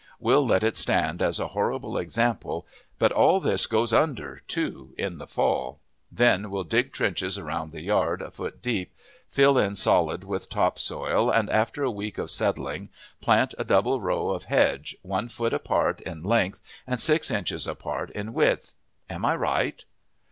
We'll 0.19 0.47
let 0.47 0.63
it 0.63 0.77
stand 0.77 1.21
as 1.21 1.39
a 1.39 1.49
horrible 1.49 1.95
example, 1.95 2.65
but 2.97 3.11
all 3.11 3.39
this 3.39 3.67
goes 3.67 3.93
under, 3.93 4.41
too, 4.47 4.95
in 4.97 5.19
the 5.19 5.27
fall. 5.27 5.79
Then 6.11 6.49
we'll 6.49 6.63
dig 6.63 6.91
trenches 6.91 7.37
around 7.37 7.71
the 7.71 7.83
yard, 7.83 8.23
a 8.23 8.31
foot 8.31 8.63
deep, 8.63 8.95
fill 9.29 9.59
in 9.59 9.75
solid 9.75 10.23
with 10.23 10.49
top 10.49 10.79
soil 10.79 11.29
and 11.29 11.51
after 11.51 11.83
a 11.83 11.91
week 11.91 12.17
of 12.17 12.31
settling 12.31 12.89
plant 13.21 13.53
a 13.59 13.63
double 13.63 14.01
row 14.01 14.29
of 14.29 14.45
hedge, 14.45 14.97
one 15.03 15.29
foot 15.29 15.53
apart 15.53 16.01
in 16.01 16.23
length 16.23 16.61
and 16.87 16.99
six 16.99 17.29
inches 17.29 17.67
apart 17.67 18.09
in 18.09 18.33
width. 18.33 18.71
Am 19.07 19.23
I 19.23 19.35
right?" 19.35 19.85